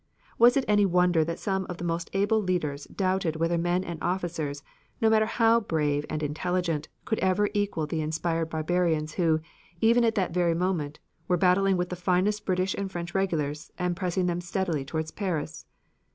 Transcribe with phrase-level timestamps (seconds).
[0.39, 4.01] Was it any wonder that some of the most able leaders doubted whether men and
[4.01, 4.63] officers,
[4.99, 9.41] no matter how brave and intelligent, could ever equal the inspired barbarians who,
[9.79, 13.95] even at that very moment, were battling with the finest British and French regulars and
[13.95, 15.67] pressing them steadily towards Paris?